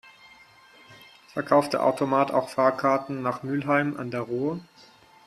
[1.31, 4.59] Verkauft der Automat auch Fahrkarten nach Mülheim an der Ruhr?